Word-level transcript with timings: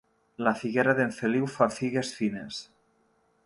La 0.45 0.53
figuera 0.61 0.95
d'en 0.99 1.13
Feliu 1.19 1.51
fa 1.57 1.67
figues 1.77 2.13
fines. 2.23 2.67